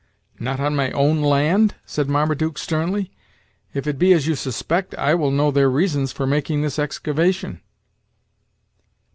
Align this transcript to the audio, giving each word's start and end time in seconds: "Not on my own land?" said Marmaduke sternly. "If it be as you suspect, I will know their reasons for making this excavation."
"Not 0.39 0.59
on 0.59 0.75
my 0.75 0.89
own 0.93 1.21
land?" 1.21 1.75
said 1.85 2.09
Marmaduke 2.09 2.57
sternly. 2.57 3.11
"If 3.71 3.85
it 3.85 3.99
be 3.99 4.13
as 4.13 4.25
you 4.25 4.33
suspect, 4.33 4.95
I 4.95 5.13
will 5.13 5.29
know 5.29 5.51
their 5.51 5.69
reasons 5.69 6.11
for 6.11 6.25
making 6.25 6.63
this 6.63 6.79
excavation." 6.79 7.61